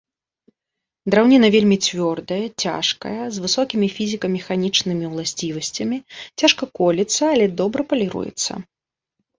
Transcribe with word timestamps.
Драўніна 1.15 1.47
вельмі 1.55 1.77
цвёрдая, 1.87 2.39
цяжкая, 2.65 3.23
з 3.35 3.45
высокімі 3.45 3.87
фізіка-механічнымі 3.99 5.05
ўласцівасцямі, 5.13 5.97
цяжка 6.43 6.63
колецца, 6.83 7.23
але 7.35 7.45
добра 7.63 7.81
паліруецца. 7.95 8.53